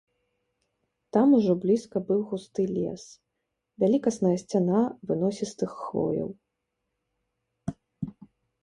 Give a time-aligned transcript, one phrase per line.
[1.17, 3.03] Там ужо блізка быў густы лес,
[3.85, 4.81] вялікасная сцяна
[5.13, 6.35] выносістых хвояў.